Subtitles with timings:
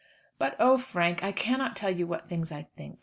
[0.39, 2.97] But, oh, Frank, I cannot tell you what things I think.